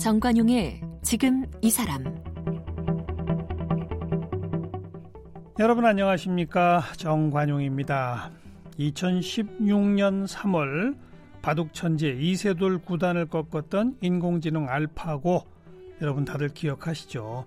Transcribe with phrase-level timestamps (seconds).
[0.00, 2.02] 정관용의 지금 이 사람
[5.58, 8.30] 여러분 안녕하십니까 정관용입니다.
[8.78, 10.96] 2016년 3월
[11.42, 15.44] 바둑 천재 이세돌 구단을 꺾었던 인공지능 알파고
[16.00, 17.44] 여러분 다들 기억하시죠?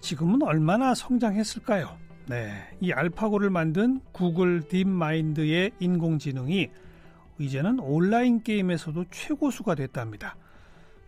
[0.00, 1.98] 지금은 얼마나 성장했을까요?
[2.28, 6.68] 네, 이 알파고를 만든 구글 딥마인드의 인공지능이
[7.40, 10.36] 이제는 온라인 게임에서도 최고수가 됐답니다.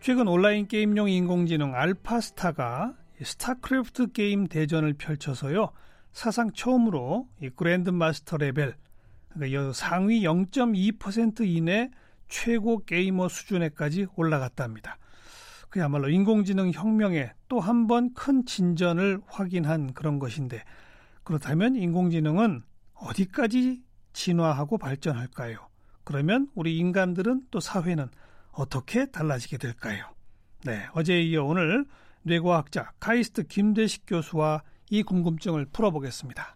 [0.03, 5.71] 최근 온라인 게임용 인공지능 알파스타가 스타크래프트 게임 대전을 펼쳐서요.
[6.11, 8.75] 사상 처음으로 이 grand master 레벨
[9.29, 11.89] 그러니까 상위 0.2% 이내
[12.27, 14.97] 최고 게이머 수준에까지 올라갔답니다.
[15.69, 20.65] 그야말로 인공지능 혁명에 또 한 번 큰 진전을 확인한 그런 것인데
[21.23, 22.61] 그렇다면 인공지능은
[22.95, 25.69] 어디까지 진화하고 발전할까요?
[26.03, 28.09] 그러면 우리 인간들은 또 사회는
[28.53, 30.05] 어떻게 달라지게 될까요?
[30.63, 31.85] 네, 어제에 이어 오늘
[32.21, 36.55] 뇌과학자 카이스트 김대식 교수와 이 궁금증을 풀어보겠습니다.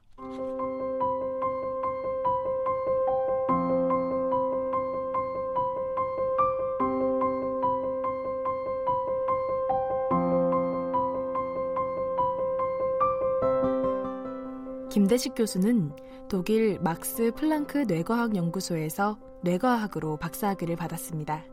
[14.90, 15.92] 김대식 교수는
[16.28, 21.44] 독일 막스 플랑크 뇌과학 연구소에서 뇌과학으로 박사학위를 받았습니다.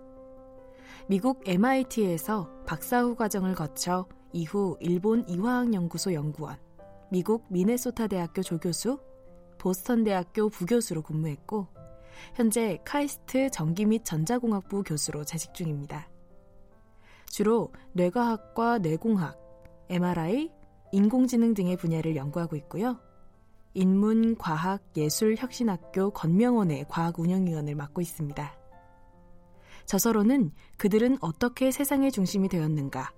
[1.06, 6.56] 미국 MIT에서 박사후 과정을 거쳐 이후 일본 이화학연구소 연구원,
[7.10, 8.98] 미국 미네소타 대학교 조교수,
[9.58, 11.66] 보스턴 대학교 부교수로 근무했고
[12.34, 16.08] 현재 카이스트 전기 및 전자공학부 교수로 재직 중입니다.
[17.26, 19.38] 주로 뇌과학과 뇌공학,
[19.90, 20.50] MRI,
[20.92, 22.98] 인공지능 등의 분야를 연구하고 있고요.
[23.74, 28.63] 인문과학예술혁신학교 건명원의 과학운영위원을 맡고 있습니다.
[29.86, 33.12] 저서로는 그들은 어떻게 세상의 중심이 되었는가,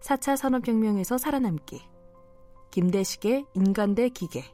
[0.00, 1.82] 4차 산업혁명에서 살아남기,
[2.70, 4.44] 김대식의 인간 대 기계,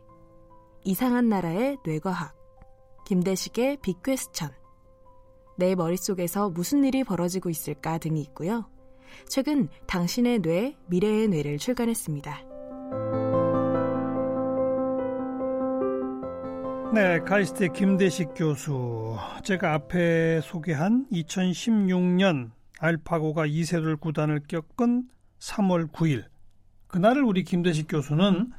[0.84, 2.34] 이상한 나라의 뇌과학,
[3.06, 4.50] 김대식의 빅퀘스천,
[5.56, 8.70] 내 머릿속에서 무슨 일이 벌어지고 있을까 등이 있고요.
[9.28, 13.27] 최근 당신의 뇌, 미래의 뇌를 출간했습니다.
[16.94, 19.16] 네, 카이스트의 김대식 교수.
[19.44, 22.50] 제가 앞에 소개한 2016년
[22.80, 25.04] 알파고가 이세돌 구단을 겪은
[25.38, 26.24] 3월 9일.
[26.86, 28.52] 그날을 우리 김대식 교수는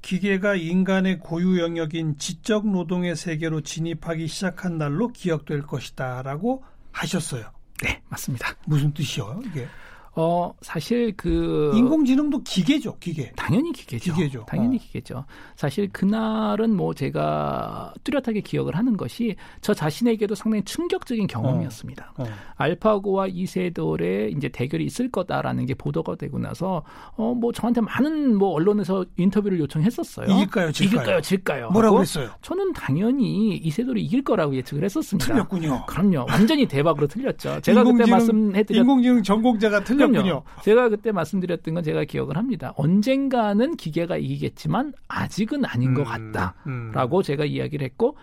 [0.00, 7.50] 기계가 인간의 고유 영역인 지적 노동의 세계로 진입하기 시작한 날로 기억될 것이다 라고 하셨어요.
[7.82, 8.54] 네, 맞습니다.
[8.66, 9.68] 무슨 뜻이요, 이게?
[10.14, 13.30] 어, 사실 그 인공지능도 기계죠, 기계.
[13.36, 14.14] 당연히 기계죠.
[14.14, 14.44] 기계죠.
[14.48, 14.80] 당연히 어.
[14.80, 15.24] 기계죠.
[15.54, 22.12] 사실 그날은 뭐 제가 뚜렷하게 기억을 하는 것이 저 자신에게도 상당히 충격적인 경험이었습니다.
[22.18, 22.24] 어.
[22.56, 26.82] 알파고와 이세돌의 이제 대결이 있을 거다라는 게 보도가 되고 나서
[27.16, 30.26] 어 뭐 저한테 많은 뭐 언론에서 인터뷰를 요청했었어요.
[30.26, 30.96] 이길까요, 질까요?
[31.02, 31.70] 이길까요, 질까요?
[31.70, 32.30] 뭐라고 그랬어요?
[32.42, 35.26] 저는 당연히 이세돌이 이길 거라고 예측을 했었습니다.
[35.32, 35.84] 틀렸군요.
[35.86, 36.26] 그럼요.
[36.28, 37.60] 완전히 대박으로 틀렸죠.
[37.60, 40.44] 제가 그때 인공지능- 말씀해드렸 인공지능 전공자가 틀 그럼요.
[40.62, 42.72] 제가 그때 말씀드렸던 건 제가 기억을 합니다.
[42.76, 48.16] 언젠가는 기계가 이기겠지만 아직은 아닌 것 음, 같다라고 제가 이야기를 했고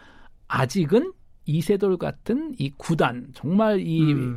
[0.47, 1.13] 아직은
[1.45, 4.35] 이세돌 같은 이 구단 정말 이 음.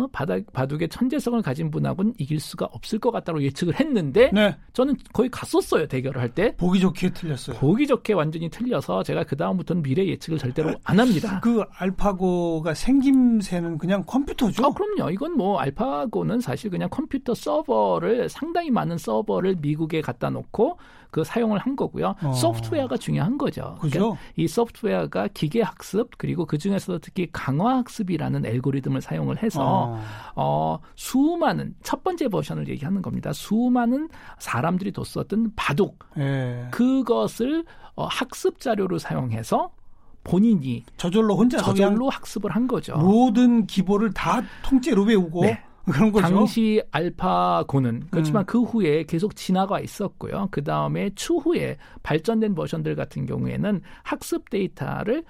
[0.00, 4.96] 어, 바닥, 바둑의 천재성을 가진 분하고는 이길 수가 없을 것 같다고 예측을 했는데 네, 저는
[5.12, 6.54] 거의 갔었어요 대결을 할 때.
[6.56, 7.56] 보기 좋게 틀렸어요.
[7.56, 11.40] 보기 좋게 완전히 틀려서 제가 그 다음부터는 미래 예측을 절대로 안 합니다.
[11.42, 14.64] 그 알파고가 생김새는 그냥 컴퓨터죠.
[14.64, 15.10] 아, 그럼요.
[15.10, 20.78] 이건 뭐 알파고는 사실 그냥 컴퓨터 서버를 상당히 많은 서버를 미국에 갖다 놓고
[21.10, 22.14] 그 사용을 한 거고요.
[22.22, 22.32] 어.
[22.32, 23.76] 소프트웨어가 중요한 거죠.
[23.80, 23.98] 그죠?
[23.98, 29.89] 그러니까 이 소프트웨어가 기계 학습 그리고 그 중에서도 특히 강화 학습이라는 알고리즘을 사용을 해서 어.
[30.36, 33.32] 어, 수많은 첫 번째 버전을 얘기하는 겁니다.
[33.32, 34.08] 수많은
[34.38, 36.68] 사람들이 뒀었던 바둑 예.
[36.70, 39.70] 그것을 어, 학습 자료로 사용해서
[40.24, 42.96] 본인이 저절로 혼자 저절로 학습을 한 거죠.
[42.96, 45.62] 모든 기보를 다 통째로 외우고 네.
[45.86, 46.28] 그런 거죠.
[46.28, 48.46] 당시 알파고는 그렇지만 음.
[48.46, 50.48] 그 후에 계속 진화가 있었고요.
[50.50, 55.24] 그 다음에 추후에 발전된 버전들 같은 경우에는 학습 데이터를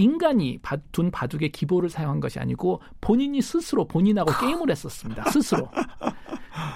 [0.00, 5.30] 인간이 바- 둔 바둑의 기보를 사용한 것이 아니고 본인이 스스로 본인하고 게임을 했었습니다.
[5.30, 5.68] 스스로.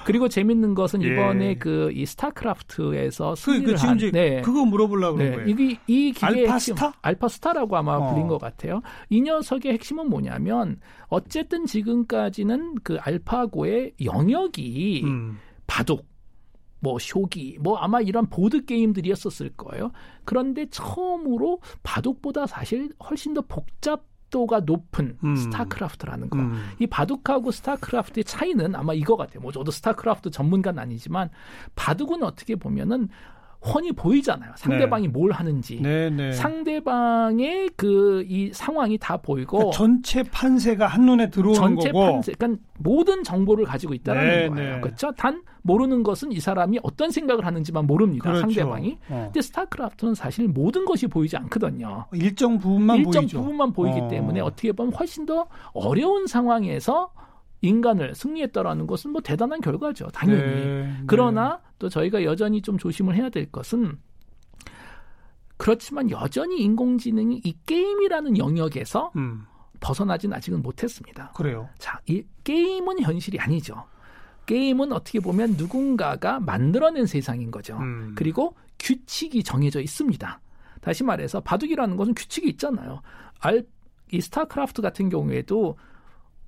[0.06, 1.08] 그리고 재밌는 것은 예.
[1.12, 4.42] 이번에 그이 스타크래프트에서 그, 승리를 그 지금 한 네.
[4.42, 5.48] 그거 물어보려고 그런 네, 거예요.
[5.48, 6.86] 이게 이 기계의 알파스타?
[6.86, 8.10] 핵심, 알파스타라고 아마 어.
[8.12, 8.82] 불린 것 같아요.
[9.08, 10.78] 이 녀석의 핵심은 뭐냐면
[11.08, 15.38] 어쨌든 지금까지는 그 알파고의 영역이 음.
[15.66, 16.06] 바둑,
[16.84, 19.90] 뭐 쇼기, 뭐 아마 이런 보드 게임들이었었을 거예요.
[20.24, 24.04] 그런데 처음으로 바둑보다 사실 훨씬 더 복잡
[24.34, 25.36] 난이도가 높은 음.
[25.36, 26.38] 스타크래프트라는 거.
[26.38, 26.70] 음.
[26.80, 29.40] 이 바둑하고 스타크래프트의 차이는 아마 이거 같아요.
[29.40, 31.30] 뭐 저도 스타크래프트 전문가는 아니지만
[31.76, 33.08] 바둑은 어떻게 보면은
[33.66, 34.52] 훤히 보이잖아요.
[34.56, 35.80] 상대방이 뭘 하는지.
[35.80, 36.32] 네, 네.
[36.32, 42.12] 상대방의 그 이 상황이 다 보이고 그러니까 전체 판세가 한눈에 들어오는 전체 거고.
[42.12, 44.74] 판세, 그러니까 모든 정보를 가지고 있다는 네, 거예요.
[44.76, 44.80] 네.
[44.80, 45.12] 그렇죠?
[45.12, 48.24] 단 모르는 것은 이 사람이 어떤 생각을 하는지만 모릅니다.
[48.30, 48.40] 그렇죠.
[48.42, 48.98] 상대방이.
[49.08, 49.22] 어.
[49.32, 52.06] 근데 스타크래프트는 사실 모든 것이 보이지 않거든요.
[52.12, 53.38] 일정 부분만 일정 보이죠.
[53.38, 54.08] 부분만 보이기 어.
[54.08, 57.10] 때문에 어떻게 보면 훨씬 더 어려운 상황에서
[57.64, 60.08] 인간을 승리했다라는 것은 뭐 대단한 결과죠.
[60.08, 60.40] 당연히.
[60.40, 63.98] 네, 그러나 또 저희가 여전히 좀 조심을 해야 될 것은
[65.56, 69.20] 그렇지만 여전히 인공지능이 이 게임이라는 영역에서 네.
[69.20, 69.46] 음,
[69.80, 71.32] 벗어나진 아직은 못했습니다.
[71.34, 71.68] 그래요.
[71.78, 73.84] 자, 이 게임은 현실이 아니죠.
[74.46, 77.78] 게임은 어떻게 보면 누군가가 만들어낸 세상인 거죠.
[77.78, 78.12] 음.
[78.14, 80.40] 그리고 규칙이 정해져 있습니다.
[80.80, 83.00] 다시 말해서 바둑이라는 것은 규칙이 있잖아요.
[83.40, 83.64] 알,
[84.12, 85.78] 이 스타크래프트 같은 경우에도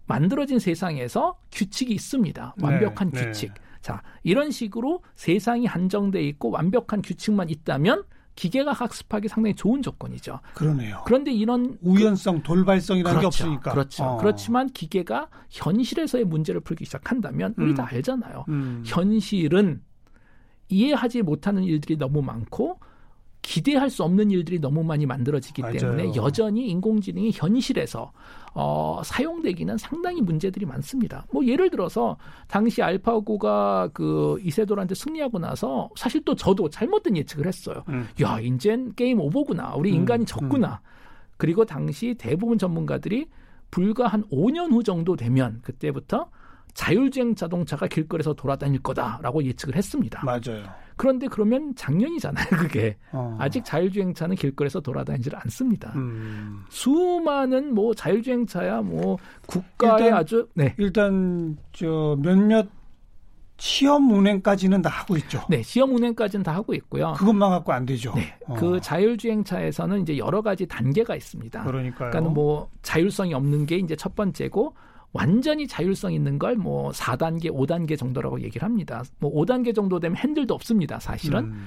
[0.07, 2.55] 만들어진 세상에서 규칙이 있습니다.
[2.57, 3.27] 네, 완벽한 네.
[3.27, 3.53] 규칙.
[3.81, 8.05] 자, 이런 식으로 세상이 한정돼 있고 완벽한 규칙만 있다면
[8.35, 10.41] 기계가 학습하기 상당히 좋은 조건이죠.
[10.55, 11.03] 그러네요.
[11.07, 13.45] 그런데 이런 우연성, 돌발성이라는 게 그렇죠.
[13.45, 13.71] 없으니까.
[13.73, 14.05] 그렇죠.
[14.05, 14.17] 어.
[14.19, 17.75] 그렇지만 기계가 현실에서의 문제를 풀기 시작한다면 우리 음.
[17.75, 18.45] 다 알잖아요.
[18.49, 18.83] 음.
[18.85, 19.83] 현실은
[20.69, 22.79] 이해하지 못하는 일들이 너무 많고
[23.47, 25.79] 기대할 수 없는 일들이 너무 많이 만들어지기 맞아요.
[25.79, 28.11] 때문에 여전히 인공지능이 현실에서
[28.55, 31.25] 어, 사용되기는 상당히 문제들이 많습니다.
[31.33, 32.17] 뭐 예를 들어서
[32.49, 37.85] 당시 알파고가 그 이세돌한테 승리하고 나서 사실 또 저도 잘못된 예측을 했어요.
[37.89, 38.09] 음.
[38.21, 39.77] 야, 인젠 게임 오버구나.
[39.77, 40.81] 우리 음, 인간이 졌구나.
[41.37, 43.29] 그리고 당시 대부분 전문가들이
[43.71, 46.29] 불과 한 5년 후 정도 되면 그때부터
[46.75, 50.25] 자율주행 자동차가 길거리에서 돌아다닐 거다라고 예측을 했습니다.
[50.25, 50.65] 맞아요.
[50.97, 52.97] 그런데 그러면 작년이잖아요, 그게.
[53.13, 53.37] 어.
[53.39, 55.93] 아직 자율주행차는 길거리에서 돌아다니질 않습니다.
[55.95, 56.65] 음.
[56.71, 60.75] 수많은 뭐 자율주행차야 뭐 국가의 일단- 아주 네.
[60.79, 62.67] 일단 저 몇몇
[63.59, 65.41] 시험 운행까지는 다 하고 있죠.
[65.49, 67.15] 네, 시험 운행까지는 다 하고 있고요.
[67.17, 68.13] 그것만 갖고 안 되죠.
[68.15, 68.55] 네, 어.
[68.55, 71.65] 그 자율주행차에서는 이제 여러 가지 단계가 있습니다.
[71.65, 72.11] 그러니까요.
[72.11, 74.75] 그러니까 뭐 자율성이 없는 게 이제 첫 번째고
[75.13, 79.03] 완전히 자율성 있는 걸 뭐 4단계, 5단계 정도라고 얘기를 합니다.
[79.19, 81.45] 뭐 5단계 정도 되면 핸들도 없습니다, 사실은.
[81.45, 81.67] 음.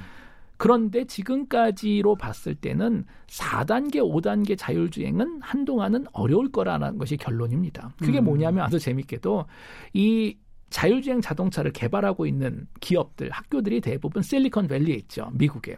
[0.57, 7.93] 그런데 지금까지로 봤을 때는 4단계, 5단계 자율주행은 한동안은 어려울 거라는 것이 결론입니다.
[7.97, 8.25] 그게 음.
[8.25, 9.45] 뭐냐면 아주 재밌게도
[9.93, 10.35] 이
[10.69, 15.29] 자율주행 자동차를 개발하고 있는 기업들, 학교들이 대부분 실리콘밸리에 있죠.
[15.33, 15.77] 미국에.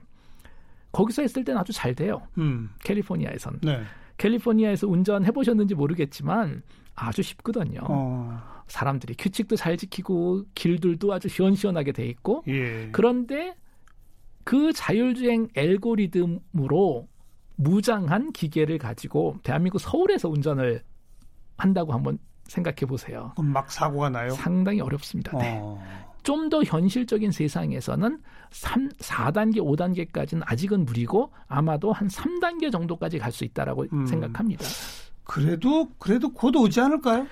[0.92, 2.22] 거기서 했을 때는 아주 잘 돼요.
[2.40, 2.70] 음.
[2.84, 3.60] 캘리포니아에선.
[3.62, 3.82] 네.
[4.18, 6.64] 캘리포니아에서 운전해 보셨는지 모르겠지만
[7.02, 7.82] 아주 쉽거든요.
[7.84, 8.42] 어.
[8.68, 12.90] 사람들이 규칙도 잘 지키고 길들도 아주 시원시원하게 돼 있고 예.
[12.92, 13.56] 그런데
[14.44, 17.08] 그 자율주행 알고리즘으로
[17.56, 20.82] 무장한 기계를 가지고 대한민국 서울에서 운전을
[21.58, 23.32] 한다고 한번 생각해 보세요.
[23.36, 24.32] 그럼 막 사고가 나요?
[24.32, 25.38] 상당히 어렵습니다.
[25.38, 25.60] 네.
[25.62, 25.82] 어.
[26.24, 28.22] 좀더 현실적인 세상에서는
[28.52, 34.06] 3, 4단계, 5단계까지는 아직은 무리고 아마도 한 3단계 정도까지 갈 수 있다라고 음.
[34.06, 34.66] 생각합니다.
[35.24, 37.28] 그래도 그래도 곧 오지 않을까요?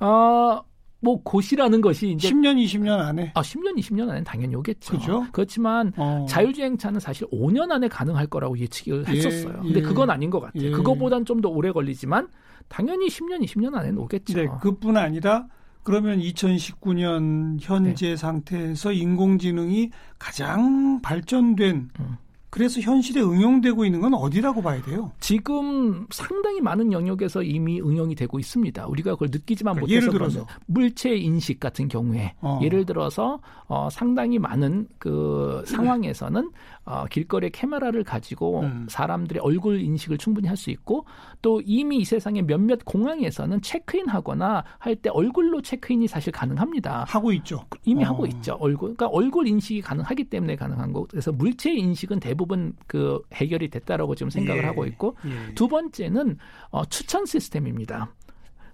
[0.00, 0.62] 어,
[1.00, 3.32] 뭐 곧이라는 것이 이제 10년, 20년 안에.
[3.34, 4.98] 아, 10년, 20년 안에 당연히 오겠죠.
[4.98, 5.26] 그죠?
[5.32, 6.24] 그렇지만 어.
[6.28, 9.60] 자율주행차는 사실 5년 안에 가능할 거라고 예측을 예, 했었어요.
[9.62, 9.82] 근데 예.
[9.82, 10.62] 그건 아닌 것 같아요.
[10.62, 10.70] 예.
[10.70, 12.28] 그거보단 좀 더 오래 걸리지만
[12.68, 14.34] 당연히 10년, 20년 안에는 오겠죠.
[14.38, 15.48] 네, 그뿐 아니라
[15.82, 18.16] 그러면 2019년 현재 네.
[18.16, 22.16] 상태에서 인공지능이 가장 발전된 음.
[22.52, 25.10] 그래서 현실에 응용되고 있는 건 어디라고 봐야 돼요?
[25.20, 28.88] 지금 상당히 많은 영역에서 이미 응용이 되고 있습니다.
[28.88, 30.46] 우리가 그걸 느끼지만 그러니까 못해서 예를 들어서?
[30.66, 32.60] 물체 인식 같은 경우에 어.
[32.62, 36.50] 예를 들어서 어, 상당히 많은 그 상황에서는
[36.84, 38.86] 어, 길거리에 카메라를 가지고 음.
[38.88, 41.06] 사람들의 얼굴 인식을 충분히 할 수 있고
[41.40, 47.04] 또 이미 이 세상의 몇몇 공항에서는 체크인 하거나 할 때 얼굴로 체크인이 사실 가능합니다.
[47.08, 47.64] 하고 있죠.
[47.84, 48.08] 이미 어.
[48.08, 48.56] 하고 있죠.
[48.60, 48.94] 얼굴.
[48.94, 51.06] 그러니까 얼굴 인식이 가능하기 때문에 가능한 거.
[51.10, 55.54] 그래서 물체 인식은 대부분 그 해결이 됐다라고 지금 생각을 예, 하고 있고 예.
[55.54, 56.38] 두 번째는
[56.70, 58.12] 어, 추천 시스템입니다.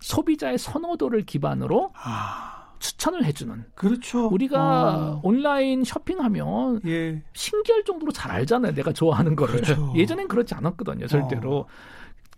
[0.00, 3.64] 소비자의 선호도를 기반으로 아, 추천을 해주는.
[3.74, 4.26] 그렇죠.
[4.28, 5.20] 우리가 어.
[5.22, 7.22] 온라인 쇼핑하면 예.
[7.32, 8.74] 신기할 정도로 잘 알잖아요.
[8.74, 9.60] 내가 좋아하는 거를.
[9.60, 9.92] 그렇죠.
[9.96, 11.06] 예전엔 그렇지 않았거든요.
[11.06, 11.66] 절대로.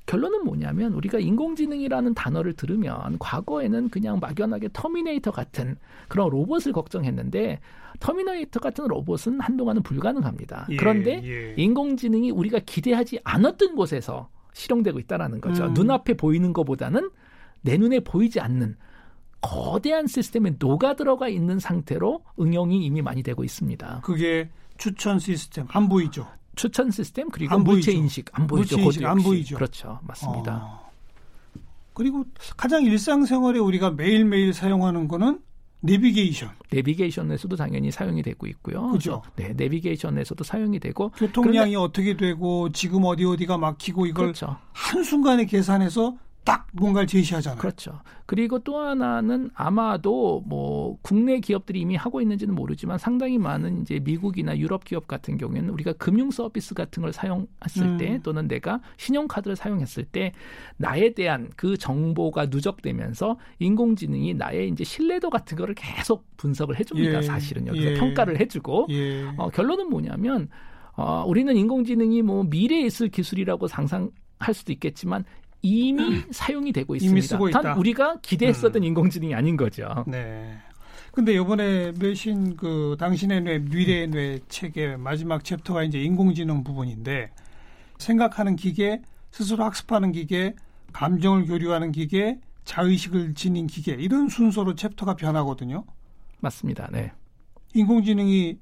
[0.06, 5.76] 결론은 뭐냐면 우리가 인공지능이라는 단어를 들으면 과거에는 그냥 막연하게 터미네이터 같은
[6.08, 7.60] 그런 로봇을 걱정했는데
[8.00, 10.66] 터미네이터 같은 로봇은 한동안은 불가능합니다.
[10.70, 11.54] 예, 그런데 예.
[11.56, 15.66] 인공지능이 우리가 기대하지 않았던 곳에서 실용되고 있다라는 거죠.
[15.66, 15.74] 음.
[15.74, 17.10] 눈앞에 보이는 것보다는
[17.62, 18.76] 내 눈에 보이지 않는
[19.40, 24.00] 거대한 시스템에 녹아 들어가 있는 상태로 응용이 이미 많이 되고 있습니다.
[24.04, 26.26] 그게 추천 시스템 안 보이죠.
[26.56, 27.92] 추천 시스템 그리고 안 물체.
[27.92, 28.76] 인식 안 보이죠.
[28.76, 29.28] 물체 인식 그것도 안 역시.
[29.28, 29.56] 보이죠.
[29.56, 30.56] 그렇죠, 맞습니다.
[30.62, 30.90] 어.
[31.94, 32.24] 그리고
[32.56, 35.40] 가장 일상생활에 우리가 매일매일 사용하는 거는
[35.82, 36.50] 내비게이션.
[36.70, 38.90] 내비게이션에서도 당연히 사용이 되고 있고요.
[38.90, 39.22] 그죠.
[39.36, 44.56] 네, 내비게이션에서도 사용이 되고 교통량이 어떻게 되고 지금 어디 어디가 막히고 이걸 그렇죠.
[44.72, 47.58] 한순간에 계산해서 딱 뭔가를 제시하잖아요.
[47.58, 48.00] 그렇죠.
[48.26, 54.56] 그리고 또 하나는 아마도 뭐 국내 기업들이 이미 하고 있는지는 모르지만 상당히 많은 이제 미국이나
[54.56, 57.96] 유럽 기업 같은 경우에는 우리가 금융 서비스 같은 걸 사용했을 음.
[57.98, 60.32] 때 또는 내가 신용카드를 사용했을 때
[60.76, 67.18] 나에 대한 그 정보가 누적되면서 인공지능이 나의 이제 신뢰도 같은 거를 계속 분석을 해줍니다.
[67.18, 67.22] 예.
[67.22, 67.94] 사실은 여기서 예.
[67.94, 69.24] 평가를 해주고 예.
[69.36, 70.48] 어, 결론은 뭐냐면
[70.96, 75.24] 어, 우리는 인공지능이 뭐 미래에 있을 기술이라고 상상 할 수도 있겠지만
[75.62, 77.12] 이미 사용이 되고 있습니다.
[77.12, 77.62] 이미 쓰고 있다.
[77.62, 78.86] 단 우리가 기대했었던 음.
[78.86, 80.04] 인공지능이 아닌 거죠.
[80.06, 80.58] 네.
[81.12, 87.30] 근데 요번에 매신 그 당신의 뇌 미래의 뇌 책의 마지막 챕터가 이제 인공지능 부분인데
[87.98, 90.54] 생각하는 기계, 스스로 학습하는 기계,
[90.92, 95.84] 감정을 교류하는 기계, 자의식을 지닌 기계 이런 순서로 챕터가 변하거든요.
[96.38, 96.88] 맞습니다.
[96.92, 97.12] 네,
[97.74, 98.58] 인공지능이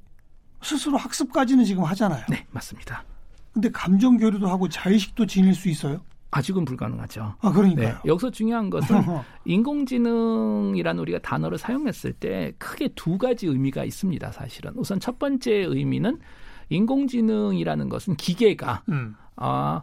[0.63, 2.25] 스스로 학습까지는 지금 하잖아요.
[2.31, 3.05] 네 맞습니다.
[3.53, 6.01] 근데 감정 교류도 하고 자의식도 지닐 수 있어요?
[6.31, 7.35] 아직은 불가능하죠.
[7.41, 7.99] 아 네, 그러니까요.
[8.05, 8.97] 여기서 중요한 것은
[9.47, 14.33] 인공지능이라는 우리가 단어를 사용했을 때 크게 두 가지 의미가 있습니다.
[14.33, 16.19] 사실은 우선 첫 번째 의미는
[16.69, 19.15] 인공지능이라는 것은 기계가 음.
[19.37, 19.83] 아,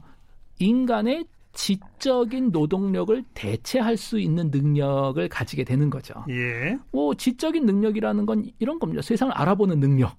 [0.60, 6.14] 인간의 지적인 노동력을 대체할 수 있는 능력을 가지게 되는 거죠.
[6.30, 6.78] 예.
[6.92, 9.02] 뭐 지적인 능력이라는 건 이런 겁니다.
[9.02, 10.16] 세상을 알아보는 능력.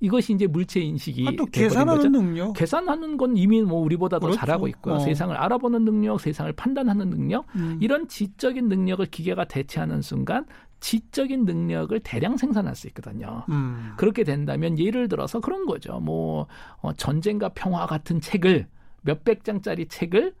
[0.00, 2.08] 이것이 이제 물체 인식이 아, 또 계산하는 거죠.
[2.08, 2.52] 능력.
[2.52, 4.38] 계산하는 건 이미 뭐 우리보다 더 그렇죠.
[4.38, 4.94] 잘하고 있고요.
[4.94, 4.98] 어.
[5.00, 7.78] 세상을 알아보는 능력, 세상을 판단하는 능력, 음.
[7.80, 10.46] 이런 지적인 능력을 기계가 대체하는 순간
[10.80, 13.44] 지적인 능력을 대량 생산할 수 있거든요.
[13.48, 13.92] 음.
[13.96, 15.98] 그렇게 된다면 예를 들어서 그런 거죠.
[15.98, 16.46] 뭐
[16.80, 18.68] 어, 전쟁과 평화 같은 책을
[19.02, 20.34] 몇백 장짜리 책을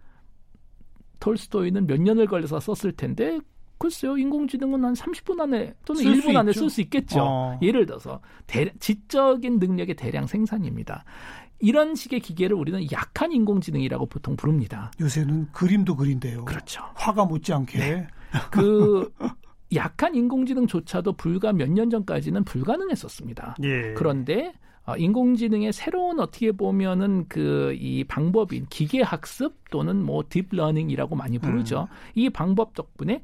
[1.20, 3.40] 톨스토이는 몇 년을 걸려서 썼을 텐데
[3.78, 6.52] 글쎄요 인공지능은 한 30분 안에 또는 쓸수 1분 안에.
[6.52, 7.20] 쓸 수 있겠죠.
[7.22, 7.58] 어.
[7.62, 11.04] 예를 들어서 대, 지적인 능력의 대량 생산입니다.
[11.60, 14.90] 이런 식의 기계를 우리는 약한 인공지능이라고 보통 부릅니다.
[15.00, 16.44] 요새는 그림도 그린대요.
[16.44, 16.82] 그렇죠.
[16.94, 17.78] 화가 못지않게.
[17.78, 18.06] 네.
[18.50, 19.10] 그
[19.74, 23.56] 약한 인공지능조차도 불과 몇 년 전까지는 불가능했었습니다.
[23.64, 23.92] 예.
[23.94, 24.52] 그런데
[24.86, 31.38] 어, 인공지능의 새로운 어떻게 보면은 그 이 방법인 기계 학습 또는 뭐 deep learning이라고 많이
[31.38, 31.88] 부르죠.
[31.90, 31.96] 음.
[32.14, 33.20] 이 방법 덕분에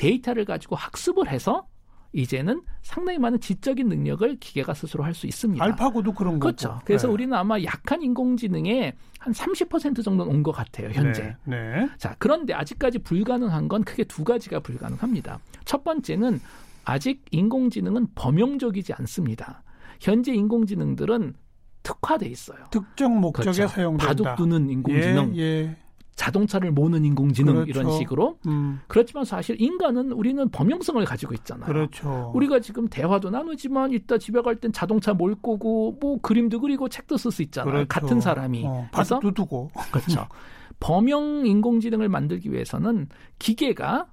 [0.00, 1.66] 데이터를 가지고 학습을 해서
[2.12, 5.62] 이제는 상당히 많은 지적인 능력을 기계가 스스로 할 수 있습니다.
[5.64, 6.40] 알파고도 그런 거고.
[6.40, 6.80] 그렇죠.
[6.84, 7.12] 그래서 네.
[7.12, 11.36] 우리는 아마 약한 인공지능의 한 30% 정도는 온 것 같아요, 현재.
[11.44, 11.56] 네.
[11.56, 11.88] 네.
[11.98, 15.38] 자, 그런데 아직까지 불가능한 건 크게 두 가지가 불가능합니다.
[15.66, 16.40] 첫 번째는
[16.84, 19.62] 아직 인공지능은 범용적이지 않습니다.
[20.00, 21.34] 현재 인공지능들은
[21.82, 22.58] 특화돼 있어요.
[22.70, 23.68] 특정 목적에 그렇죠.
[23.68, 24.06] 사용된다.
[24.08, 25.76] 바둑 두는 인공지능, 예, 예.
[26.20, 27.70] 자동차를 모는 인공지능 그렇죠.
[27.70, 28.38] 이런 식으로.
[28.46, 31.64] 음, 그렇지만 사실 인간은 우리는 범용성을 가지고 있잖아요.
[31.64, 32.30] 그렇죠.
[32.34, 37.16] 우리가 지금 대화도 나누지만 이따 집에 갈 땐 자동차 몰 거고 뭐 그림도 그리고 책도
[37.16, 37.72] 쓸 수 있잖아요.
[37.72, 37.88] 그렇죠.
[37.88, 38.66] 같은 사람이.
[38.66, 39.70] 어, 그래서 두고.
[39.90, 40.26] 그렇죠.
[40.80, 43.08] 범용 인공지능을 만들기 위해서는
[43.38, 44.06] 기계가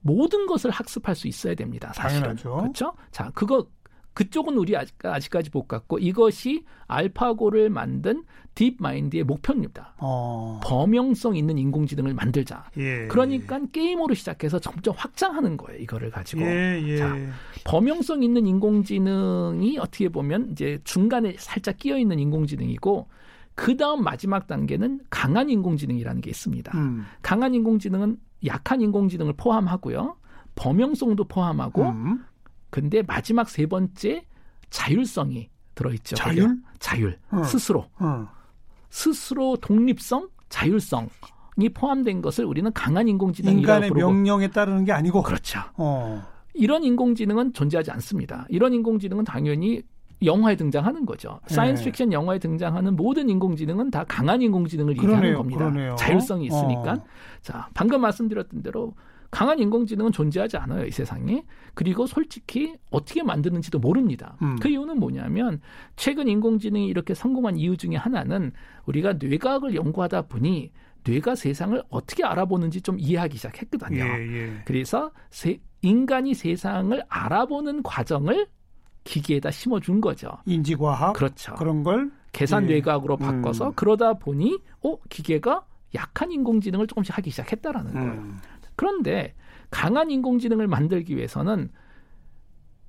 [0.00, 1.92] 모든 것을 학습할 수 있어야 됩니다.
[1.94, 2.22] 사실은.
[2.22, 2.56] 당연하죠.
[2.56, 2.92] 그렇죠?
[3.10, 3.66] 자, 그거
[4.14, 8.22] 그쪽은 우리 아직, 아직까지 못 갔고 이것이 알파고를 만든
[8.54, 9.94] 딥마인드의 목표입니다.
[9.98, 10.60] 어.
[10.62, 12.64] 범용성 있는 인공지능을 만들자.
[12.76, 13.06] 예.
[13.08, 15.80] 그러니까 게임으로 시작해서 점점 확장하는 거예요.
[15.80, 16.42] 이거를 가지고.
[16.42, 16.96] 예, 예.
[16.98, 17.16] 자,
[17.64, 23.08] 범용성 있는 인공지능이 어떻게 보면 이제 중간에 살짝 끼어 있는 인공지능이고
[23.54, 26.76] 그 다음 마지막 단계는 강한 인공지능이라는 게 있습니다.
[26.76, 27.04] 음.
[27.22, 30.16] 강한 인공지능은 약한 인공지능을 포함하고요.
[30.54, 32.24] 범용성도 포함하고 음.
[32.70, 34.24] 근데 마지막 세 번째
[34.70, 36.16] 자율성이 들어있죠.
[36.16, 36.58] 자율?
[36.78, 37.18] 자율.
[37.30, 37.44] 어.
[37.44, 37.86] 스스로.
[37.98, 38.28] 어.
[38.92, 41.08] 스스로 독립성, 자율성
[41.58, 45.22] 이 포함된 것을 우리는 강한 인공지능이라고 인간의 부르고 명령에 따르는 게 아니고.
[45.22, 45.60] 그렇죠.
[45.76, 46.22] 어.
[46.54, 48.46] 이런 인공지능은 존재하지 않습니다.
[48.50, 49.82] 이런 인공지능은 당연히
[50.22, 51.40] 영화에 등장하는 거죠.
[51.48, 51.54] 네.
[51.54, 55.38] 사이언스 픽션 영화에 등장하는 모든 인공지능은 다 강한 인공지능을 얘기하는 그러네요.
[55.38, 55.58] 겁니다.
[55.58, 55.96] 그러네요.
[55.96, 56.92] 자율성이 있으니까.
[56.92, 57.04] 어.
[57.40, 58.94] 자, 방금 말씀드렸던 대로
[59.32, 61.42] 강한 인공지능은 존재하지 않아요, 이 세상에.
[61.72, 64.36] 그리고 솔직히 어떻게 만드는지도 모릅니다.
[64.42, 64.56] 음.
[64.60, 65.58] 그 이유는 뭐냐면
[65.96, 68.52] 최근 인공지능이 이렇게 성공한 이유 중에 하나는
[68.84, 70.70] 우리가 뇌과학을 연구하다 보니
[71.04, 74.04] 뇌가 세상을 어떻게 알아보는지 좀 이해하기 시작했거든요.
[74.04, 74.62] 예, 예.
[74.66, 78.46] 그래서 세- 인간이 세상을 알아보는 과정을
[79.04, 80.30] 기계에다 심어준 거죠.
[80.44, 81.54] 인지과학 그렇죠.
[81.54, 82.74] 그런 걸 계산 예.
[82.74, 83.72] 뇌과학으로 바꿔서 음.
[83.76, 88.34] 그러다 보니 어 기계가 약한 인공지능을 조금씩 하기 시작했다라는 거예요.
[88.82, 89.02] 음.
[89.02, 89.34] 그런데
[89.70, 91.70] 강한 인공지능을 만들기 위해서는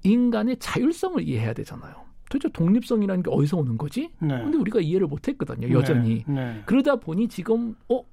[0.03, 1.93] 인간의 자율성을 이해해야 되잖아요.
[2.29, 4.11] 도대체 독립성이라는 게 어디서 오는 거지?
[4.19, 4.39] 네.
[4.39, 5.69] 근데 우리가 이해를 못 했거든요.
[5.69, 6.23] 여전히.
[6.27, 6.33] 네.
[6.33, 6.63] 네.
[6.65, 8.03] 그러다 보니 지금 어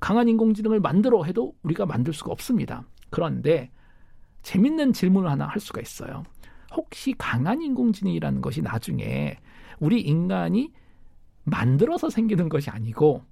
[0.00, 2.84] 강한 인공지능을 만들어 해도 우리가 만들 수가 없습니다.
[3.10, 3.70] 그런데
[4.42, 6.22] 재밌는 질문을 하나 할 수가 있어요.
[6.74, 9.38] 혹시 강한 인공지능이라는 것이 나중에
[9.80, 10.72] 우리 인간이
[11.44, 13.22] 만들어서 생기는 것이 아니고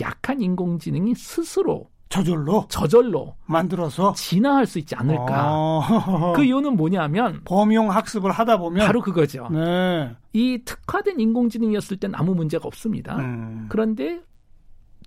[0.00, 5.52] 약한 인공지능이 스스로 저절로 저절로 만들어서 진화할 수 있지 않을까.
[5.52, 6.32] 어...
[6.36, 9.48] 그 이유는 뭐냐면 범용 학습을 하다 보면 바로 그거죠.
[9.50, 10.14] 네.
[10.32, 13.16] 이 특화된 인공지능이었을 땐 아무 문제가 없습니다.
[13.16, 13.66] 음.
[13.68, 14.20] 그런데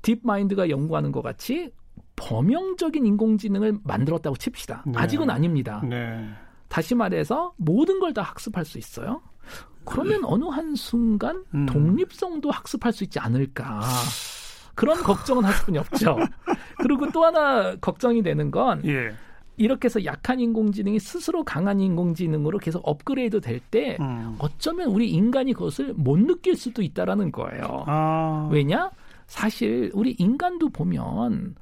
[0.02, 1.72] 딥마인드가 연구하는 것 같이
[2.18, 4.84] 범용적인 인공지능을 만들었다고 칩시다.
[4.88, 4.94] 네.
[4.98, 5.82] 아직은 아닙니다.
[5.88, 6.28] 네.
[6.68, 9.22] 다시 말해서 모든 걸 다 학습할 수 있어요.
[9.86, 11.66] 그러면 어느 한 순간 음.
[11.68, 13.82] 독립성도 학습할 수 있지 않을까.
[14.78, 16.18] 그런 걱정은 할 수뿐이 없죠.
[16.78, 19.12] 그리고 또 하나 걱정이 되는 건 예.
[19.58, 24.36] 이렇게 해서 약한 인공지능이 스스로 강한 인공지능으로 계속 업그레이드 될때 음.
[24.38, 27.86] 어쩌면 우리 인간이 그것을 못 느낄 수도 있다라는 거예요.
[27.88, 28.48] 아.
[28.52, 28.92] 왜냐?
[29.26, 31.56] 사실 우리 인간도 보면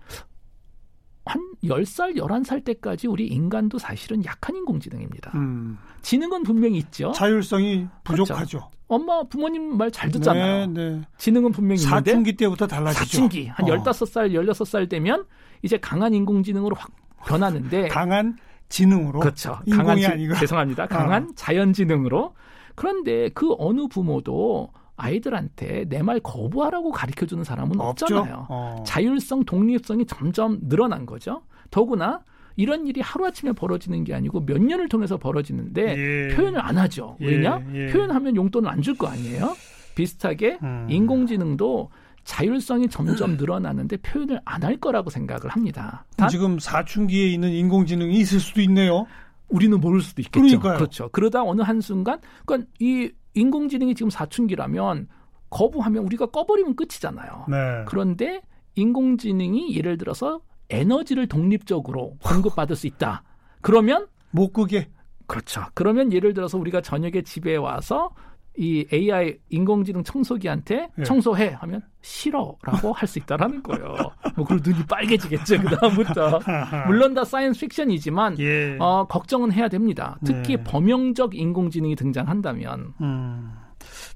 [1.26, 5.32] 한 10살, 11살 때까지 우리 인간도 사실은 약한 인공지능입니다.
[5.36, 5.78] 음.
[6.02, 7.12] 지능은 분명히 있죠.
[7.14, 8.70] 자율성이 부족하죠.
[8.88, 10.68] 엄마, 부모님 말 잘 듣잖아요.
[10.68, 11.02] 네, 네.
[11.18, 13.04] 지능은 분명히 있는데 사춘기 때부터 달라지죠.
[13.06, 13.70] 사춘기 한 어.
[13.76, 15.26] 15살, 16살 되면
[15.64, 16.92] 이제 강한 인공지능으로 확
[17.26, 18.38] 변하는데 강한
[18.70, 19.58] 지능으로 그렇죠.
[19.72, 20.86] 강한 지- 아니고 죄송합니다.
[20.88, 22.36] 강한 자연지능으로.
[22.76, 27.80] 그런데 그 어느 부모도 아이들한테 내 말 거부하라고 가르쳐 주는 사람은.
[27.80, 28.46] 없잖아요.
[28.50, 28.84] 어.
[28.86, 31.42] 자율성, 독립성이 점점 늘어난 거죠.
[31.72, 32.22] 더구나
[32.56, 36.36] 이런 일이 하루아침에 벌어지는 게 아니고 몇 년을 통해서 벌어지는데 예.
[36.36, 37.18] 표현을 안 하죠.
[37.22, 37.62] 예, 왜냐?
[37.74, 37.88] 예.
[37.88, 39.56] 표현하면 용돈을 안 줄 거 아니에요?
[39.96, 40.88] 비슷하게 음.
[40.90, 41.90] 인공지능도
[42.24, 46.06] 자율성이 점점 늘어나는데 표현을 안 할 거라고 생각을 합니다.
[46.18, 49.06] 단 지금 사춘기에 있는 인공지능이 있을 수도 있네요.
[49.50, 50.40] 우리는 모를 수도 있겠죠.
[50.42, 50.78] 그러니까요.
[50.78, 51.10] 그렇죠.
[51.12, 55.08] 그러다 어느 한순간 그러니까 이 인공지능이 지금 사춘기라면
[55.50, 57.46] 거부하면 우리가 꺼버리면 끝이잖아요.
[57.48, 57.86] 네.
[57.88, 58.42] 그런데
[58.76, 63.24] 인공지능이 예를 들어서 에너지를 독립적으로 공급받을 수 있다.
[63.62, 64.90] 그러면 못 끄게.
[65.28, 65.64] 그렇죠.
[65.74, 68.12] 그러면 예를 들어서 우리가 저녁에 집에 와서
[68.58, 71.04] 이 AI 인공지능 청소기한테 예.
[71.04, 73.96] 청소해 하면 싫어라고 할 수 있다라는 거예요.
[74.36, 76.40] 뭐 그리고 눈이 빨개지겠죠 그 다음부터.
[76.88, 78.78] 물론 다 사이언스 픽션이지만 예.
[78.80, 80.18] 어, 걱정은 해야 됩니다.
[80.26, 80.64] 특히 네.
[80.64, 83.54] 범용적 인공지능이 등장한다면 음.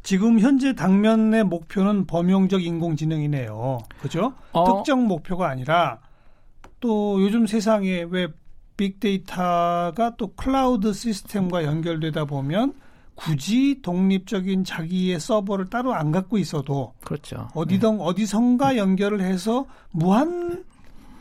[0.02, 3.80] 지금 현재 당면의 목표는 범용적 인공지능이네요.
[4.02, 4.34] 그죠?
[4.54, 6.00] 어, 특정 목표가 아니라
[6.80, 8.28] 또 요즘 세상에 왜
[8.78, 12.74] 빅데이터가 또 클라우드 시스템과 연결되다 보면
[13.20, 17.50] 굳이 독립적인 자기의 서버를 따로 안 갖고 있어도 그렇죠.
[17.54, 20.64] 어디든 어디선가 연결을 해서 무한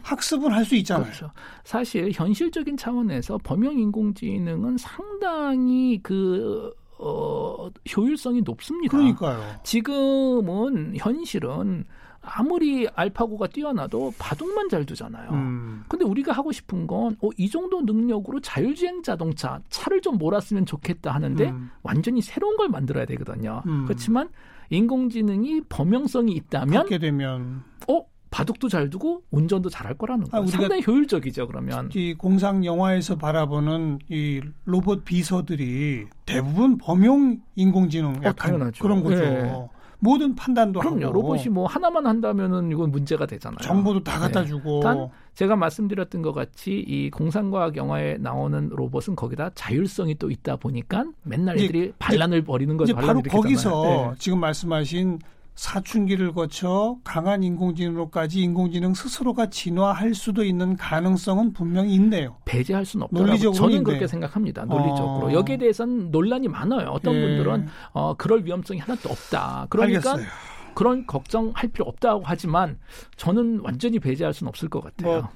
[0.03, 1.05] 학습을 할 수 있잖아요.
[1.07, 1.31] 그렇죠.
[1.65, 8.97] 사실 현실적인 차원에서 범용 인공지능은 상당히 그 어, 효율성이 높습니다.
[8.97, 9.41] 그러니까요.
[9.65, 11.85] 지금은 현실은
[12.31, 15.31] 아무리 알파고가 뛰어나도 바둑만 잘 두잖아요.
[15.31, 15.85] 음.
[15.89, 21.13] 근데 우리가 하고 싶은 건, 어, 이 정도 능력으로 자율주행 자동차, 차를 좀 몰았으면 좋겠다
[21.13, 21.71] 하는데, 음.
[21.83, 23.63] 완전히 새로운 걸 만들어야 되거든요.
[23.67, 23.85] 음.
[23.87, 24.29] 그렇지만,
[24.71, 30.43] 인공지능이 범용성이 있다면, 갖게 되면 어, 바둑도 잘 두고, 운전도 잘할 거라는 아, 거예요.
[30.45, 31.89] 우리가 상당히 효율적이죠, 그러면.
[31.95, 38.83] 이 공상 영화에서 바라보는 이 로봇 비서들이 대부분 범용 인공지능 어, 당연하죠.
[38.83, 39.25] 그런 거죠.
[39.25, 39.69] 예.
[40.01, 41.05] 모든 판단도 그럼요.
[41.07, 43.59] 하고 로봇이 뭐 하나만 한다면은 이건 문제가 되잖아요.
[43.63, 44.47] 정보도 다 갖다 네.
[44.47, 50.57] 주고 단 제가 말씀드렸던 것 같이 이 공상과학 영화에 나오는 로봇은 거기다 자율성이 또 있다
[50.57, 52.95] 보니까 맨날 이제- 애들이 반란을 벌이는 거죠.
[52.95, 55.19] 바로 거기서 지금 말씀하신
[55.59, 62.37] 사춘기를 거쳐 강한 인공지능으로까지 인공지능 스스로가 진화할 수도 있는 가능성은 분명히 있네요.
[62.45, 63.83] 배제할 수는 없다고 논리적으로 저는 있네.
[63.83, 64.65] 그렇게 생각합니다.
[64.67, 65.33] 논리적으로 어.
[65.33, 66.91] 여기에 대해서는 논란이 많아요.
[66.91, 67.21] 어떤 예.
[67.21, 69.67] 분들은 어, 그럴 위험성이 하나도 없다.
[69.69, 70.27] 그러니까 알겠어요.
[70.75, 72.79] 그런 걱정할 필요 없다고 하지만
[73.17, 75.23] 저는 완전히 배제할 수는 없을 것 같아요.
[75.23, 75.29] 뭐,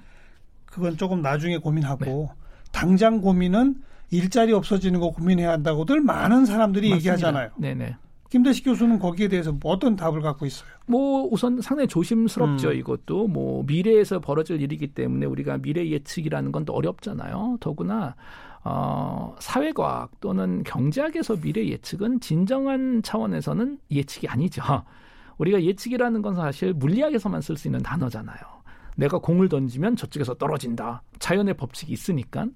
[0.67, 2.29] 그건 조금 나중에 고민하고 네.
[2.71, 3.75] 당장 고민은
[4.13, 7.13] 일자리 없어지는 거 고민해야 한다고들 많은 사람들이 맞습니다.
[7.13, 7.51] 얘기하잖아요.
[7.57, 7.97] 네네.
[8.33, 10.67] 김대식 교수는 거기에 대해서 어떤 답을 갖고 있어요?
[10.87, 12.77] 뭐 우선 상당히 조심스럽죠 음.
[12.77, 13.29] 이것도.
[13.29, 17.59] 뭐 미래에서 벌어질 일이기 때문에 우리가 미래 예측이라는 건 또 어렵잖아요.
[17.61, 18.15] 더구나
[18.65, 24.63] 어, 사회과학 또는 경제학에서 미래 예측은 진정한 차원에서는 예측이 아니죠.
[25.37, 28.39] 우리가 예측이라는 건 사실 물리학에서만 쓸 수 있는 단어잖아요.
[28.97, 31.03] 내가 공을 던지면 저쪽에서 떨어진다.
[31.19, 32.47] 자연의 법칙이 있으니까.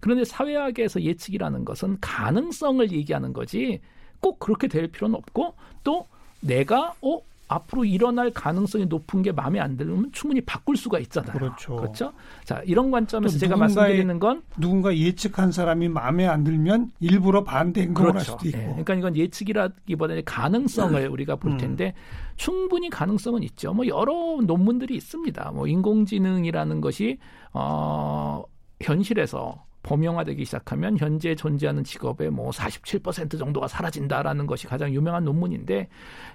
[0.00, 3.80] 그런데 사회학에서 예측이라는 것은 가능성을 얘기하는 거지
[4.20, 5.54] 꼭 그렇게 될 필요는 없고
[5.84, 6.06] 또
[6.40, 11.32] 내가 어 앞으로 일어날 가능성이 높은 게 마음에 안 들면 충분히 바꿀 수가 있잖아요.
[11.32, 11.76] 그렇죠.
[11.76, 12.12] 그렇죠?
[12.44, 18.14] 자, 이런 관점에서 제가 말씀드리는 건 누군가 예측한 사람이 마음에 안 들면 일부러 반대 행동을
[18.14, 18.58] 할 수도 있고.
[18.58, 21.58] 예, 그러니까 이건 예측이라기보다는 가능성을 우리가 볼 음.
[21.58, 21.92] 텐데
[22.36, 23.74] 충분히 가능성은 있죠.
[23.74, 25.50] 뭐 여러 논문들이 있습니다.
[25.50, 27.18] 뭐 인공지능이라는 것이
[27.52, 28.44] 어
[28.80, 35.88] 현실에서 범용화되기 시작하면 현재 존재하는 직업의 뭐 47% 정도가 사라진다라는 것이 가장 유명한 논문인데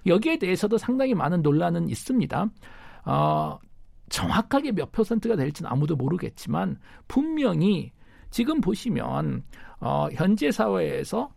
[0.05, 2.49] 여기에 대해서도 상당히 많은 논란은 있습니다.
[3.05, 3.59] 어,
[4.09, 6.77] 정확하게 몇 퍼센트가 될지는 아무도 모르겠지만
[7.07, 7.91] 분명히
[8.29, 9.43] 지금 보시면
[9.79, 11.29] 어, 현재 사회에서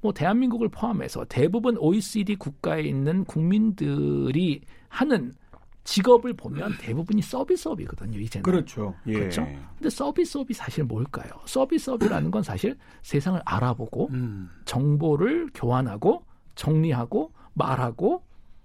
[0.00, 5.32] 뭐 대한민국을 포함해서 대부분 OECD 국가에 있는 국민들이 하는
[5.86, 8.18] 직업을 보면 대부분이 서비스업이거든요.
[8.18, 8.42] 이제는.
[8.42, 8.94] 그렇죠.
[9.06, 9.12] 예.
[9.12, 9.46] 그렇죠.
[9.78, 11.30] 근데 서비스업이 사실 뭘까요?
[11.46, 14.50] 서비스업이라는 건 사실 세상을 알아보고 음.
[14.64, 16.24] 정보를 교환하고
[16.56, 18.22] 정리하고 말하고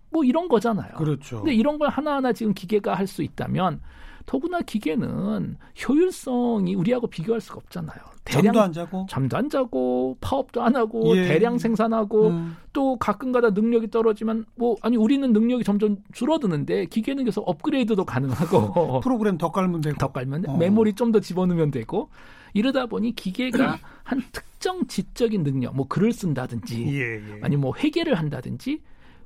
[0.10, 0.94] 뭐 이런 거잖아요.
[0.96, 1.38] 그렇죠.
[1.38, 3.80] 근데 이런 걸 하나하나 지금 기계가 할 수 있다면
[4.26, 5.58] 더구나 기계는
[5.88, 8.00] 효율성이 우리하고 비교할 수가 없잖아요.
[8.26, 9.06] 잠도 안 자고.
[9.10, 11.28] 잠도 안 자고 파업도 안 하고 예.
[11.28, 12.56] 대량 생산하고 음.
[12.72, 19.38] 또 가끔가다 능력이 떨어지면 뭐 아니 우리는 능력이 점점 줄어드는데 기계는 계속 업그레이드도 가능하고 프로그램
[19.38, 19.98] 더 깔면 되고.
[19.98, 20.58] 더 깔면 어.
[20.58, 22.10] 메모리 좀 더 집어넣으면 되고
[22.54, 27.40] 이러다 보니 기계가 한 특정 지적인 능력 뭐 글을 쓴다든지 예, 예.
[27.42, 28.82] 아니 뭐 회계를 한다든지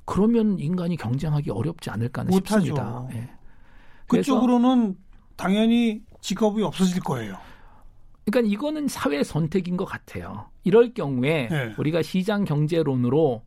[0.06, 2.24] 그러면 인간이 경쟁하기 어렵지 않을까.
[2.30, 3.06] 싶습니다.
[3.12, 3.28] 예.
[4.08, 4.96] 그쪽으로는
[5.36, 7.36] 당연히 직업이 없어질 거예요.
[8.24, 10.50] 그러니까 이거는 사회 선택인 것 같아요.
[10.64, 11.74] 이럴 경우에 네.
[11.78, 13.42] 우리가 시장 경제론으로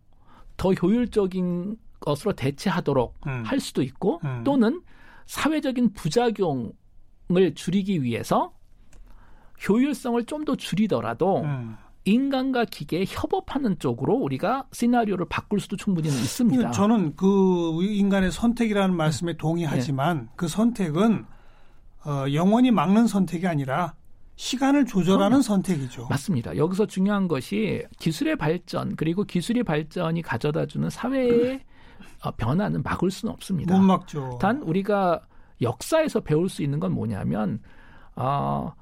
[0.56, 3.44] 더 효율적인 것으로 대체하도록 음.
[3.46, 4.44] 할 수도 있고 음.
[4.46, 4.82] 또는
[5.26, 6.74] 사회적인 부작용을
[7.56, 8.54] 줄이기 위해서
[9.68, 11.76] 효율성을 좀 더 줄이더라도 음.
[12.10, 16.72] 인간과 기계에 협업하는 쪽으로 우리가 시나리오를 바꿀 수도 충분히는 있습니다.
[16.72, 21.26] 저는 그 인간의 선택이라는 말씀에 동의하지만 그 선택은
[22.06, 23.94] 어, 영원히 막는 선택이 아니라
[24.36, 26.08] 시간을 조절하는 선택이죠.
[26.10, 26.56] 맞습니다.
[26.56, 31.60] 여기서 중요한 것이 기술의 발전 그리고 기술의 발전이 가져다주는 사회의
[32.24, 33.78] 어, 변화는 막을 수는 없습니다.
[33.78, 34.40] 못 막죠.
[34.42, 35.20] 단 우리가
[35.62, 37.60] 역사에서 배울 수 있는 건 뭐냐면
[38.16, 38.74] 어,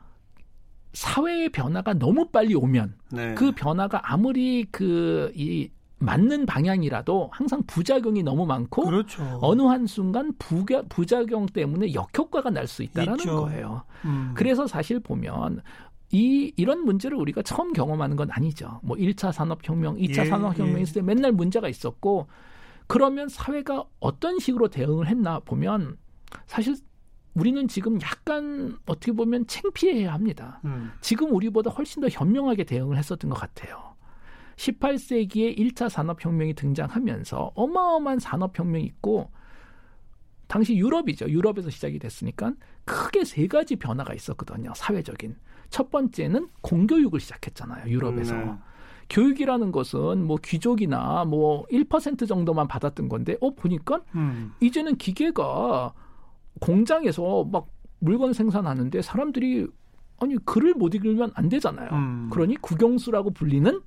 [1.02, 3.36] 사회의 변화가 너무 빨리 오면 네.
[3.36, 9.40] 그 변화가 아무리 그 이 맞는 방향이라도 항상 부작용이 너무 많고 그렇죠.
[9.42, 13.42] 어느 한 순간 부가, 부작용 때문에 역효과가 날 수 있다라는 있죠.
[13.42, 13.84] 거예요.
[14.06, 14.32] 음.
[14.36, 15.62] 그래서 사실 보면
[16.12, 18.80] 이 이런 문제를 우리가 처음 경험하는 건 아니죠.
[18.84, 20.82] 뭐 1차 산업혁명, 2차 예, 산업혁명 예.
[20.82, 22.28] 있을 때 맨날 문제가 있었고
[22.88, 25.98] 그러면 사회가 어떤 식으로 대응을 했나 보면
[26.46, 26.76] 사실
[27.38, 30.60] 우리는 지금 약간 어떻게 보면 창피해야 합니다.
[30.66, 30.92] 음.
[31.02, 33.96] 지금 우리보다 훨씬 더 현명하게 대응을 했었던 것 같아요.
[34.56, 39.30] 18세기에 1차 산업혁명이 등장하면서 어마어마한 산업혁명이 있고
[40.48, 41.30] 당시 유럽이죠.
[41.30, 42.54] 유럽에서 시작이 됐으니까
[42.86, 44.74] 크게 세 가지 변화가 있었거든요.
[44.76, 45.36] 사회적인.
[45.70, 47.88] 첫 번째는 공교육을 시작했잖아요.
[47.88, 48.36] 유럽에서.
[48.36, 48.54] 네.
[49.10, 54.54] 교육이라는 것은 뭐 귀족이나 뭐 1% 정도만 받았던 건데 어 보니까 음.
[54.60, 55.94] 이제는 기계가
[56.60, 57.68] 공장에서 막
[58.00, 59.68] 물건 생산하는데 사람들이
[60.20, 61.90] 아니 글을 못 읽으면 안 되잖아요.
[61.92, 62.30] 음.
[62.32, 63.82] 그러니 국영수라고 불리는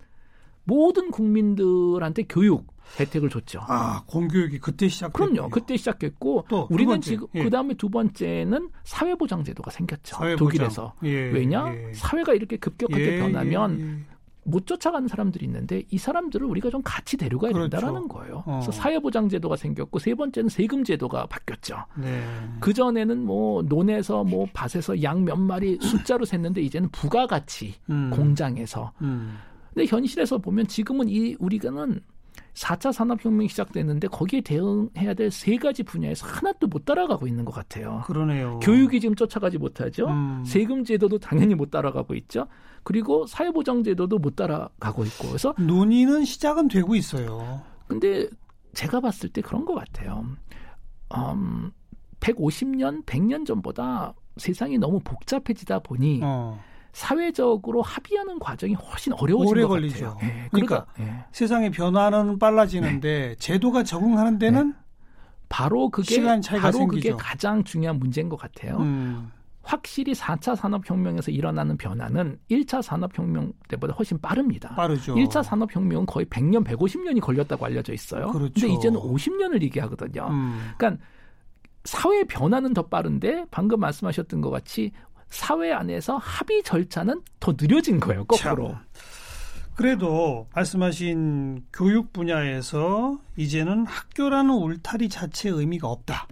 [0.65, 2.67] 모든 국민들한테 교육
[2.99, 3.61] 혜택을 줬죠.
[3.63, 5.13] 아 공교육이 그때 시작.
[5.13, 5.49] 그럼요.
[5.51, 7.45] 그때 시작했고 또두 우리는 번째, 지금 예.
[7.45, 10.17] 그 다음에 두 번째는 사회보장 제도가 생겼죠.
[10.17, 10.37] 사회보장.
[10.37, 10.95] 독일에서.
[11.05, 11.73] 예, 왜냐?
[11.75, 11.93] 예.
[11.93, 14.05] 사회가 이렇게 급격하게 예, 변하면 예, 예.
[14.43, 17.69] 못 쫓아가는 사람들이 있는데 이 사람들을 우리가 좀 같이 데려가야 그렇죠.
[17.71, 18.43] 된다라는 거예요.
[18.47, 18.61] 어.
[18.61, 21.77] 그래서 사회보장 제도가 생겼고 세 번째는 세금 제도가 바뀌었죠.
[21.99, 22.23] 네.
[22.59, 28.11] 그 전에는 뭐 논에서 뭐 밭에서 양 몇 마리 숫자로 셌는데 이제는 부가가치 음.
[28.15, 28.93] 공장에서.
[29.03, 29.37] 음.
[29.75, 32.01] 근데 현실에서 보면 지금은 이 우리가는
[32.55, 38.03] 4차 산업혁명이 시작됐는데 거기에 대응해야 될 세 가지 분야에서 하나도 못 따라가고 있는 것 같아요.
[38.07, 38.59] 그러네요.
[38.61, 40.07] 교육이 지금 쫓아가지 못하죠.
[40.09, 40.43] 음.
[40.45, 42.47] 세금 제도도 당연히 못 따라가고 있죠.
[42.83, 45.29] 그리고 사회보장 제도도 못 따라가고 있고.
[45.29, 47.63] 그래서 논의는 시작은 되고 있어요.
[47.87, 48.29] 근데
[48.75, 50.25] 제가 봤을 때 그런 것 같아요.
[51.17, 51.71] 음,
[52.21, 56.61] 150년, 100년 전보다 세상이 너무 복잡해지다 보니 어.
[56.93, 60.15] 사회적으로 합의하는 과정이 훨씬 어려워진 오래 것 걸리죠.
[60.15, 60.29] 같아요.
[60.29, 61.25] 예, 그러니까 예.
[61.33, 64.75] 세상의 변화는 빨라지는데 제도가 적응하는 데는
[65.49, 67.17] 바로 그게 시간 차이가 바로 그게 생기죠.
[67.17, 68.79] 가장 중요한 문제인 것 같아요.
[68.79, 69.31] 음.
[69.63, 74.75] 확실히 4차 산업혁명에서 일어나는 변화는 1차 산업혁명 때보다 훨씬 빠릅니다.
[74.75, 75.15] 빠르죠.
[75.15, 78.31] 1차 산업혁명은 거의 100년, 150년이 걸렸다고 알려져 있어요.
[78.33, 78.53] 그렇죠.
[78.55, 80.29] 근데 이제는 50년을 얘기하거든요.
[80.31, 80.73] 음.
[80.77, 81.05] 그러니까
[81.85, 84.93] 사회 변화는 더 빠른데 방금 말씀하셨던 것 같이
[85.29, 88.25] 사회 안에서 합의 절차는 더 느려진 거예요.
[88.25, 88.69] 거꾸로.
[88.71, 88.79] 참.
[89.75, 96.29] 그래도 말씀하신 교육 분야에서 이제는 학교라는 울타리 자체의 의미가 없다.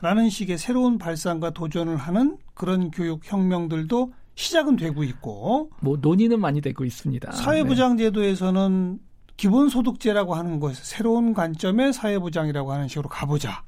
[0.00, 6.60] 라는 식의 새로운 발상과 도전을 하는 그런 교육 혁명들도 시작은 되고 있고 뭐 논의는 많이
[6.60, 7.32] 되고 있습니다.
[7.32, 8.98] 사회보장제도에서는
[9.36, 13.64] 기본소득제라고 하는 것에서 새로운 관점의 사회보장이라고 하는 식으로 가보자.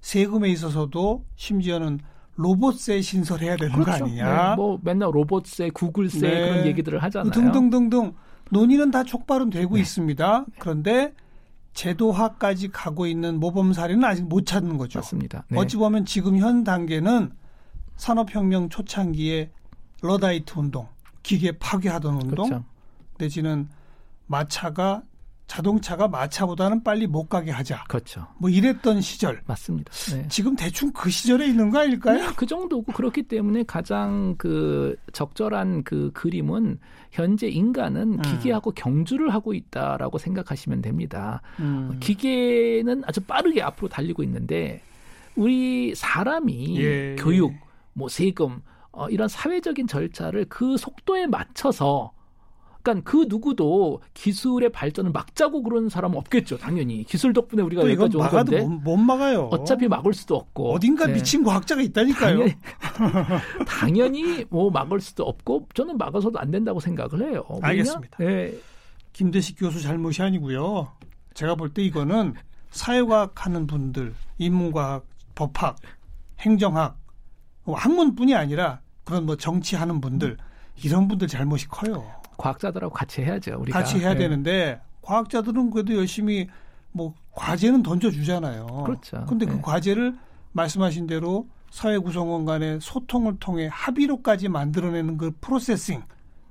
[0.00, 2.00] 세금에 있어서도 심지어는
[2.34, 3.90] 로봇세 신설해야 되는 그렇죠.
[3.98, 4.50] 거 아니냐.
[4.50, 6.48] 네, 뭐 맨날 로봇세, 구글세 네.
[6.48, 7.30] 그런 얘기들을 하잖아요.
[7.32, 8.12] 등등등등
[8.50, 9.80] 논의는 다 촉발은 되고 네.
[9.80, 10.46] 있습니다.
[10.58, 11.14] 그런데
[11.72, 14.98] 제도화까지 가고 있는 모범 사례는 아직 못 찾는 거죠.
[15.00, 15.44] 맞습니다.
[15.48, 15.58] 네.
[15.58, 17.32] 어찌 보면 지금 현 단계는
[17.96, 19.50] 산업혁명 초창기에
[20.02, 20.86] 러다이트 운동,
[21.22, 22.64] 기계 파괴하던 운동, 그렇죠.
[23.18, 23.68] 내지는
[24.26, 25.02] 마차가
[25.46, 27.84] 자동차가 마차보다는 빨리 못 가게 하자.
[27.84, 28.26] 그렇죠.
[28.38, 29.42] 뭐 이랬던 시절.
[29.46, 29.92] 맞습니다.
[30.12, 30.26] 네.
[30.28, 32.18] 지금 대충 그 시절에 있는 거 아닐까요?
[32.18, 36.80] 네, 그 정도고 그렇기 때문에 가장 그 적절한 그 그림은
[37.12, 38.22] 현재 인간은 음.
[38.22, 41.40] 기계하고 경주를 하고 있다라고 생각하시면 됩니다.
[41.60, 41.96] 음.
[42.00, 44.82] 기계는 아주 빠르게 앞으로 달리고 있는데
[45.36, 47.16] 우리 사람이 예.
[47.18, 47.54] 교육,
[47.96, 48.60] 뭐 세금
[48.92, 52.12] 어, 이런 사회적인 절차를 그 속도에 맞춰서
[52.82, 56.56] 그러니까 그 누구도 기술의 발전을 막자고 그러는 사람은 없겠죠.
[56.58, 59.48] 당연히 기술 덕분에 우리가 여기까지 온 건데 못, 못 막아요.
[59.50, 61.14] 어차피 막을 수도 없고 어딘가 네.
[61.14, 62.38] 미친 과학자가 있다니까요.
[62.38, 62.54] 당연히,
[63.66, 67.44] 당연히 뭐 막을 수도 없고 저는 막아서도 안 된다고 생각을 해요.
[67.48, 67.66] 왜냐?
[67.66, 68.18] 알겠습니다.
[68.18, 68.54] 네,
[69.12, 70.92] 김대식 교수 잘못이 아니고요.
[71.34, 72.34] 제가 볼 때 이거는
[72.70, 75.04] 사회과학 하는 분들, 인문과학,
[75.34, 75.76] 법학,
[76.38, 77.05] 행정학, 뭐
[77.74, 80.36] 학문뿐이 아니라 그런 뭐 정치하는 분들
[80.82, 82.04] 이런 분들 잘못이 커요.
[82.36, 83.56] 과학자들하고 같이 해야죠.
[83.60, 84.20] 우리가 같이 해야 네.
[84.20, 86.48] 되는데 과학자들은 그래도 열심히
[86.92, 88.66] 뭐 과제는 던져주잖아요.
[88.84, 89.24] 그렇죠.
[89.28, 89.60] 근데 그 네.
[89.62, 90.16] 과제를
[90.52, 96.02] 말씀하신 대로 사회 구성원 간의 소통을 통해 합의로까지 만들어내는 그 프로세싱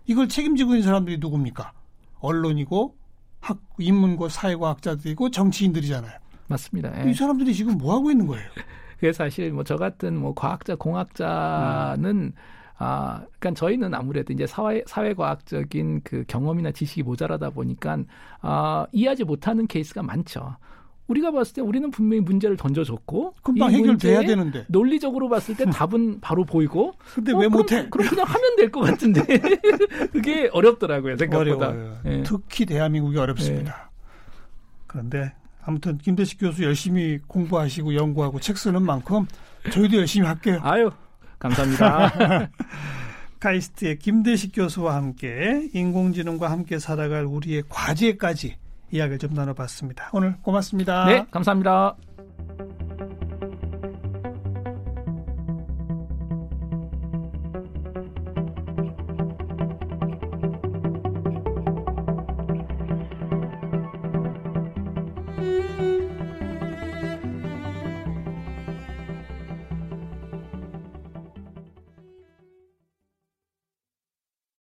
[0.07, 1.73] 이걸 책임지고 있는 사람들이 누굽니까?
[2.19, 2.95] 언론이고
[3.39, 6.19] 학 인문고 사회과학자들이고 정치인들이잖아요.
[6.47, 7.05] 맞습니다.
[7.05, 7.09] 예.
[7.09, 8.47] 이 사람들이 지금 뭐 하고 있는 거예요?
[8.99, 12.33] 그래서 사실 뭐 저 같은 뭐 과학자, 공학자는
[12.77, 17.97] 아, 그러니까 저희는 아무래도 이제 사회 사회과학적인 그 경험이나 지식이 모자라다 보니까
[18.41, 20.57] 아, 이해하지 못하는 케이스가 많죠.
[21.07, 24.65] 우리가 봤을 때 우리는 분명히 문제를 던져줬고 금방 이 해결돼야 되는데.
[24.67, 27.87] 논리적으로 봤을 때 답은 바로 보이고 근데 어, 왜 못해?
[27.89, 29.21] 그럼 그냥 하면 될 것 같은데
[30.11, 31.67] 그게 어렵더라고요 생각보다.
[31.69, 31.97] 어려워요.
[32.07, 32.23] 예.
[32.23, 33.91] 특히 대한민국이 어렵습니다.
[34.87, 35.31] 그런데
[35.65, 39.25] 아무튼 김대식 교수 열심히 공부하시고 연구하고 책 쓰는 만큼
[39.71, 40.59] 저희도 열심히 할게요.
[40.61, 40.91] 아유
[41.39, 42.49] 감사합니다.
[43.39, 48.57] 카이스트의 김대식 교수와 함께 인공지능과 함께 살아갈 우리의 과제까지
[48.91, 50.09] 이야기를 좀 나눠봤습니다.
[50.13, 51.05] 오늘 고맙습니다.
[51.05, 51.95] 네 감사합니다.